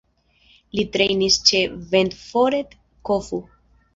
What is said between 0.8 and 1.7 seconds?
trejnis ĉe